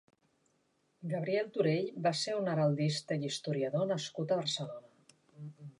Gabriel 1.11 1.51
Turell 1.57 1.91
va 2.07 2.13
ser 2.23 2.35
un 2.39 2.49
heraldista 2.55 3.19
i 3.23 3.29
historiador 3.33 3.87
nascut 3.95 4.35
a 4.37 4.41
Barcelona. 4.43 5.45